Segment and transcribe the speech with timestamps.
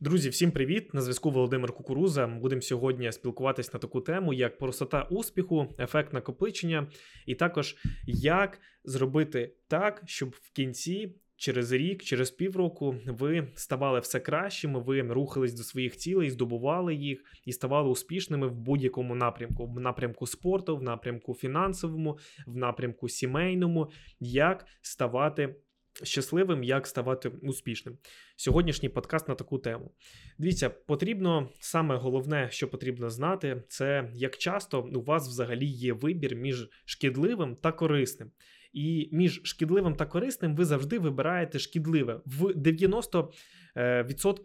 [0.00, 0.94] Друзі, всім привіт!
[0.94, 2.26] На зв'язку Володимир Кукуруза.
[2.26, 6.86] Будемо сьогодні спілкуватись на таку тему, як простота успіху, ефект накопичення,
[7.26, 14.20] і також як зробити так, щоб в кінці, через рік, через півроку, ви ставали все
[14.20, 19.80] кращими, ви рухались до своїх цілей, здобували їх і ставали успішними в будь-якому напрямку: в
[19.80, 23.90] напрямку спорту, в напрямку фінансовому, в напрямку сімейному,
[24.20, 25.56] як ставати
[26.02, 27.98] щасливим, як ставати успішним.
[28.36, 29.90] Сьогоднішній подкаст на таку тему.
[30.38, 36.36] Дивіться, потрібно саме головне, що потрібно знати, це як часто у вас взагалі є вибір
[36.36, 38.30] між шкідливим та корисним.
[38.72, 42.20] І між шкідливим та корисним ви завжди вибираєте шкідливе.
[42.26, 43.30] В 90%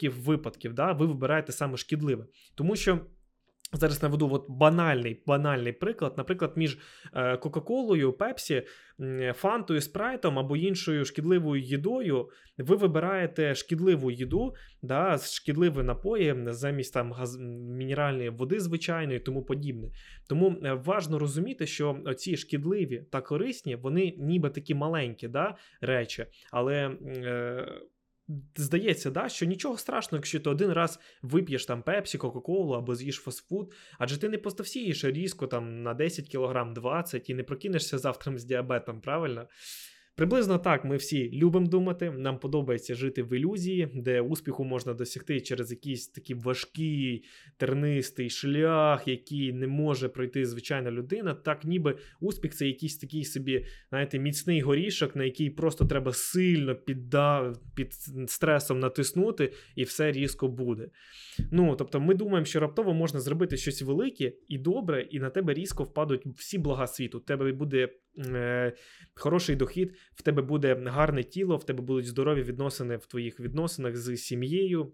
[0.05, 2.25] е, випадків да, ви вибираєте саме шкідливе.
[2.55, 2.99] Тому що.
[3.73, 6.77] Зараз наведу от банальний банальний приклад, наприклад, між
[7.13, 8.63] е, Кока-Колою, Пепсі,
[9.33, 17.13] Фантою, Спрайтом або іншою шкідливою їдою, ви вибираєте шкідливу їду, да, шкідливі напої замість там
[17.13, 17.37] газ...
[17.77, 19.89] мінеральної води звичайної і тому подібне.
[20.27, 26.25] Тому е, важно розуміти, що ці шкідливі та корисні, вони ніби такі маленькі да, речі,
[26.51, 26.97] але.
[27.05, 27.67] Е,
[28.55, 33.15] Здається, да, що нічого страшного, якщо ти один раз вип'єш там пепсі, кока-колу або з'їш
[33.15, 38.37] фастфуд, адже ти не поставсієш різко там на 10 кг 20 і не прокинешся завтра
[38.37, 39.47] з діабетом, правильно?
[40.15, 42.11] Приблизно так ми всі любимо думати.
[42.11, 47.23] Нам подобається жити в ілюзії, де успіху можна досягти через якийсь такий важкий
[47.57, 51.33] тернистий шлях, який не може пройти звичайна людина.
[51.33, 56.75] Так, ніби успіх це якийсь такий собі, знаєте, міцний горішок, на який просто треба сильно
[56.75, 57.53] підда...
[57.75, 57.93] під
[58.27, 60.89] стресом натиснути, і все різко буде.
[61.51, 65.53] Ну тобто, ми думаємо, що раптово можна зробити щось велике і добре, і на тебе
[65.53, 67.19] різко впадуть всі блага світу.
[67.19, 67.89] Тебе буде
[69.13, 73.97] хороший дохід, в тебе буде гарне тіло, в тебе будуть здорові відносини в твоїх відносинах
[73.97, 74.93] з сім'єю.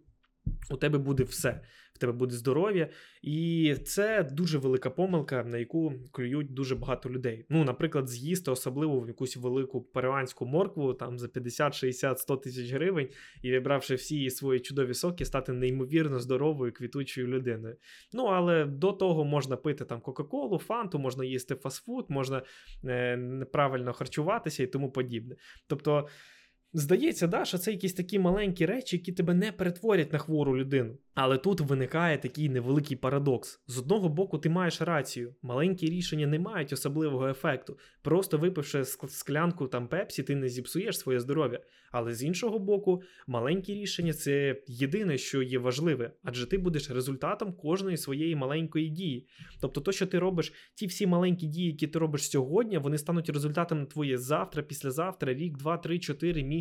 [0.69, 1.61] У тебе буде все,
[1.93, 2.89] в тебе буде здоров'я,
[3.21, 7.45] і це дуже велика помилка, на яку клюють дуже багато людей.
[7.49, 12.71] Ну, наприклад, з'їсти особливо в якусь велику перуанську моркву там за 50, 60, 100 тисяч
[12.71, 13.09] гривень,
[13.41, 17.75] і вибравши всі свої чудові соки, стати неймовірно здоровою, квітучою людиною.
[18.13, 22.41] Ну, але до того можна пити там Кока-Колу, фанту, можна їсти фастфуд, можна
[22.85, 25.35] е, неправильно харчуватися і тому подібне.
[25.67, 26.07] Тобто.
[26.73, 30.97] Здається, да, що це якісь такі маленькі речі, які тебе не перетворять на хвору людину.
[31.13, 33.61] Але тут виникає такий невеликий парадокс.
[33.67, 37.77] З одного боку, ти маєш рацію, маленькі рішення не мають особливого ефекту.
[38.01, 41.59] Просто випивши склянку там пепсі, ти не зіпсуєш своє здоров'я.
[41.91, 47.53] Але з іншого боку, маленькі рішення це єдине, що є важливе, адже ти будеш результатом
[47.53, 49.27] кожної своєї маленької дії.
[49.61, 53.29] Тобто, то, що ти робиш, ті всі маленькі дії, які ти робиш сьогодні, вони стануть
[53.29, 56.56] результатом твоє завтра, післязавтра, рік, два, три, чотири місяці.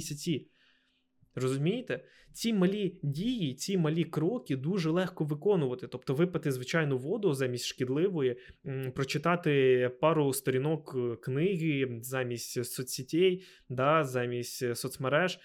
[1.34, 2.04] Розумієте?
[2.32, 5.86] Ці малі дії, ці малі кроки дуже легко виконувати.
[5.86, 8.36] Тобто випити звичайну воду замість шкідливої,
[8.94, 15.38] прочитати пару сторінок е, книги замість соцсетей, да, замість соцмереж.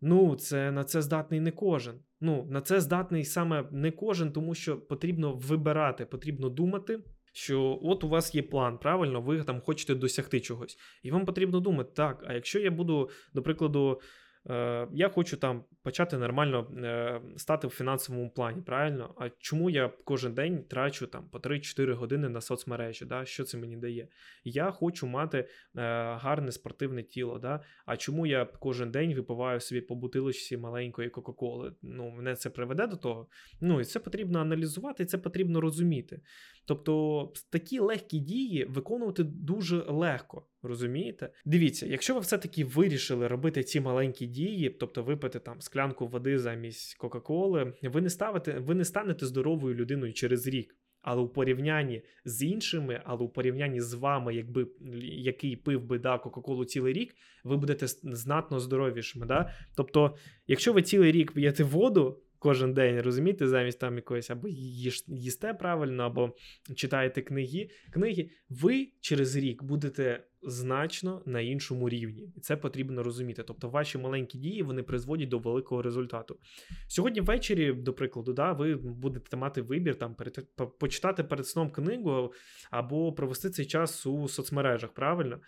[0.00, 2.00] Ну, це на це здатний не кожен.
[2.20, 6.98] Ну, на це здатний саме не кожен, тому що потрібно вибирати, потрібно думати.
[7.32, 11.60] Що от у вас є план, правильно, ви там хочете досягти чогось, і вам потрібно
[11.60, 14.00] думати, так, а якщо я буду, до прикладу,
[14.50, 18.62] Е, я хочу там почати нормально е, стати в фінансовому плані.
[18.62, 19.14] Правильно?
[19.18, 23.04] А чому я кожен день трачу там по 3-4 години на соцмережі?
[23.04, 23.24] Да?
[23.24, 24.08] Що це мені дає?
[24.44, 25.46] Я хочу мати е,
[26.14, 27.38] гарне спортивне тіло.
[27.38, 27.60] Да?
[27.86, 31.72] А чому я кожен день випиваю собі по бутилочці маленької Кока-Коли?
[31.82, 33.28] Ну, мене це приведе до того.
[33.60, 36.20] Ну і це потрібно аналізувати, і це потрібно розуміти.
[36.64, 40.46] Тобто такі легкі дії виконувати дуже легко.
[40.62, 41.32] Розумієте?
[41.44, 46.96] Дивіться, якщо ви все-таки вирішили робити ці маленькі дії, тобто випити там склянку води замість
[46.96, 50.76] Кока-Коли, ви не ставите, ви не станете здоровою людиною через рік.
[51.02, 54.66] Але у порівнянні з іншими, але у порівнянні з вами, якби
[55.02, 57.14] який пив би да, Кока-Колу цілий рік,
[57.44, 59.26] ви будете знатно здоровішими.
[59.26, 59.54] Да?
[59.76, 64.48] Тобто, якщо ви цілий рік п'єте воду, кожен день, розумієте, замість там якоїсь або
[65.08, 66.34] їсте правильно, або
[66.74, 72.32] читаєте книги, книги, ви через рік будете значно на іншому рівні.
[72.36, 73.42] І це потрібно розуміти.
[73.46, 76.38] Тобто, ваші маленькі дії вони призводять до великого результату.
[76.88, 82.32] Сьогодні ввечері, до прикладу, да, ви будете мати вибір там перед, почитати перед сном книгу
[82.70, 85.40] або провести цей час у соцмережах, правильно?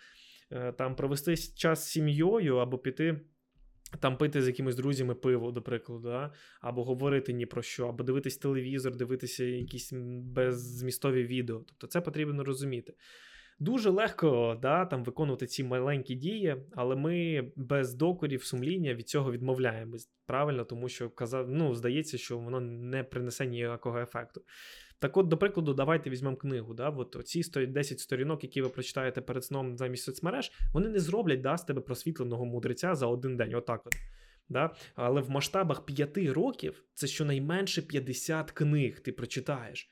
[0.51, 3.21] Е, там провести час з сім'єю або піти.
[3.99, 6.33] Там пити з якимись друзями пиво, до прикладу, да?
[6.61, 9.93] або говорити ні про що, або дивитись телевізор, дивитися якісь
[10.23, 11.63] беззмістові відео.
[11.67, 12.93] Тобто це потрібно розуміти.
[13.59, 19.31] Дуже легко да, там, виконувати ці маленькі дії, але ми без докорів, сумління від цього
[19.31, 20.09] відмовляємось.
[20.25, 24.41] Правильно, тому що казав, ну, здається, що воно не принесе ніякого ефекту.
[24.99, 26.73] Так от, до прикладу, давайте візьмемо книгу.
[26.73, 26.89] Да?
[26.89, 31.57] От ці 10 сторінок, які ви прочитаєте перед сном замість соцмереж, вони не зроблять да,
[31.57, 33.55] з тебе просвітленого мудреця за один день.
[33.55, 33.93] Отак от.
[34.49, 34.75] Да?
[34.95, 39.89] Але в масштабах 5 років це щонайменше 50 книг ти прочитаєш.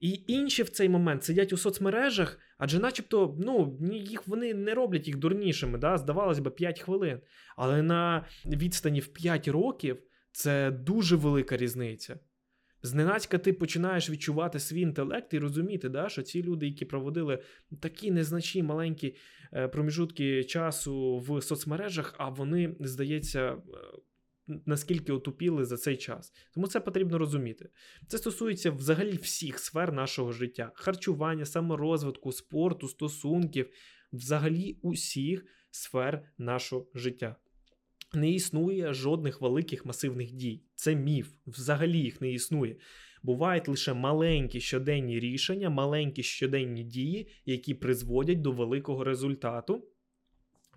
[0.00, 5.06] І інші в цей момент сидять у соцмережах, адже, начебто, ну, їх вони не роблять
[5.06, 5.98] їх дурнішими, да?
[5.98, 7.20] здавалось би, 5 хвилин.
[7.56, 9.98] Але на відстані в 5 років
[10.32, 12.18] це дуже велика різниця.
[12.82, 17.42] Зненацька ти починаєш відчувати свій інтелект і розуміти, да, що ці люди, які проводили
[17.80, 19.16] такі незначні маленькі
[19.52, 23.58] е, проміжутки часу в соцмережах, а вони, здається, е,
[24.66, 26.32] наскільки отупіли за цей час.
[26.54, 27.68] Тому це потрібно розуміти.
[28.08, 33.70] Це стосується взагалі всіх сфер нашого життя: харчування, саморозвитку, спорту, стосунків,
[34.12, 37.36] взагалі усіх сфер нашого життя.
[38.16, 40.62] Не існує жодних великих масивних дій.
[40.74, 41.28] Це міф.
[41.46, 42.76] Взагалі їх не існує.
[43.22, 49.84] Бувають лише маленькі щоденні рішення, маленькі щоденні дії, які призводять до великого результату.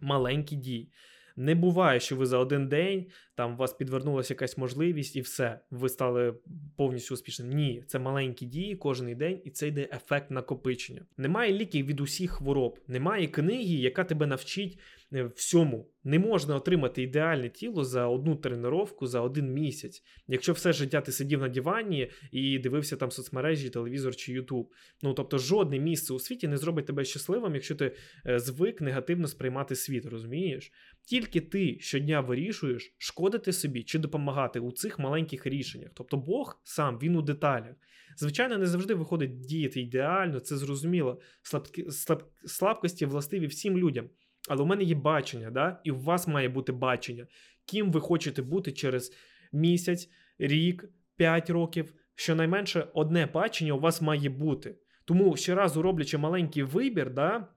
[0.01, 0.91] Маленькі дії.
[1.39, 3.05] Не буває, що ви за один день
[3.35, 6.35] там у вас підвернулася якась можливість, і все, ви стали
[6.77, 7.49] повністю успішним.
[7.49, 11.05] Ні, це маленькі дії кожен день, і це йде ефект накопичення.
[11.17, 14.79] Немає ліків від усіх хвороб, немає книги, яка тебе навчить
[15.13, 15.87] е, всьому.
[16.03, 18.59] Не можна отримати ідеальне тіло за одну тренування
[19.01, 20.03] за один місяць.
[20.27, 24.73] Якщо все життя ти сидів на дивані і дивився там соцмережі, телевізор чи Ютуб.
[25.01, 27.95] Ну тобто, жодне місце у світі не зробить тебе щасливим, якщо ти
[28.25, 30.71] е, звик негативно сприймати світ, розумієш?
[31.09, 35.89] Тільки ти щодня вирішуєш, шкодити собі чи допомагати у цих маленьких рішеннях.
[35.93, 37.75] Тобто Бог сам він у деталях.
[38.17, 41.21] Звичайно, не завжди виходить діяти ідеально, це зрозуміло.
[41.41, 44.09] Слабкі, слаб, слабкості властиві всім людям.
[44.49, 45.81] Але у мене є бачення, да?
[45.83, 47.27] і у вас має бути бачення,
[47.65, 49.13] ким ви хочете бути через
[49.51, 50.09] місяць,
[50.39, 51.93] рік, 5 років.
[52.15, 54.75] Щонайменше одне бачення у вас має бути.
[55.05, 57.47] Тому щоразу роблячи маленький вибір, да,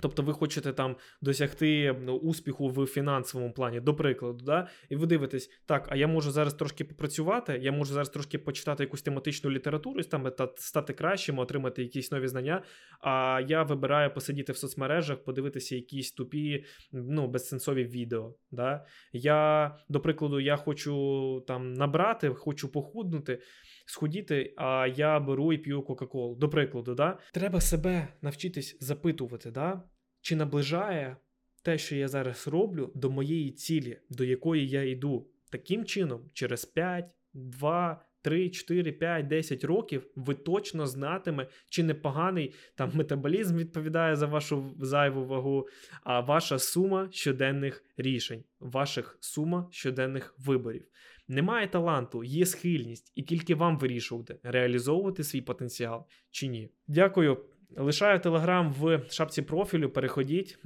[0.00, 4.68] Тобто ви хочете там досягти ну, успіху в фінансовому плані, до прикладу, да?
[4.88, 8.82] і ви дивитесь, так, а я можу зараз трошки попрацювати, я можу зараз трошки почитати
[8.82, 12.62] якусь тематичну літературу, там стати кращим, отримати якісь нові знання.
[13.00, 18.34] А я вибираю посидіти в соцмережах, подивитися якісь тупі, ну, безсенсові відео.
[18.50, 18.86] Да?
[19.12, 23.42] Я, до прикладу, я хочу там набрати, хочу похуднути.
[23.86, 26.34] Сходіти, а я беру і п'ю Кока-Колу.
[26.34, 27.18] До прикладу, да?
[27.32, 29.82] треба себе навчитись запитувати, да?
[30.20, 31.16] чи наближає
[31.62, 35.28] те, що я зараз роблю, до моєї цілі, до якої я йду.
[35.50, 42.54] Таким чином, через 5, 2, 3, 4, 5, 10 років ви точно знатиме, чи непоганий
[42.74, 45.68] там метаболізм відповідає за вашу зайву вагу,
[46.02, 50.84] а ваша сума щоденних рішень, ваших сума щоденних виборів.
[51.28, 56.68] Немає таланту, є схильність, і тільки вам вирішувати, реалізовувати свій потенціал чи ні.
[56.88, 57.44] Дякую.
[57.76, 59.90] Лишаю телеграм в шапці профілю.
[59.90, 60.58] Переходіть,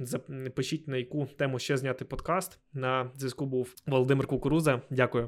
[0.55, 2.59] пишіть на яку тему ще зняти подкаст.
[2.73, 4.81] На зв'язку був Володимир Кукуруза.
[4.89, 5.25] Дякую.